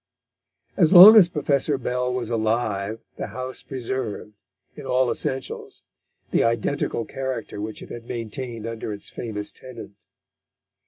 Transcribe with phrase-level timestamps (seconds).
[0.77, 4.33] As long as Professor Bell was alive the house preserved,
[4.75, 5.83] in all essentials,
[6.31, 10.05] the identical character which it had maintained under its famous tenant.